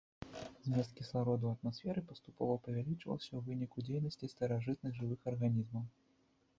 Змест 0.67 0.95
кіслароду 0.99 1.45
ў 1.47 1.53
атмасферы 1.57 2.01
паступова 2.13 2.57
павялічвалася 2.69 3.31
ў 3.33 3.39
выніку 3.51 3.77
дзейнасці 3.91 4.35
старажытных 4.35 4.91
жывых 5.01 5.19
арганізмаў. 5.35 5.83